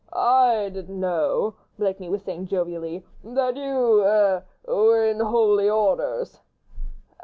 "I 0.13 0.71
didn't 0.73 0.99
know," 0.99 1.53
Blakeney 1.77 2.09
was 2.09 2.23
saying 2.23 2.47
jovially, 2.47 3.05
"that 3.23 3.55
you... 3.55 4.01
er... 4.03 4.43
were 4.65 5.05
in 5.05 5.19
holy 5.19 5.69
orders." 5.69 6.39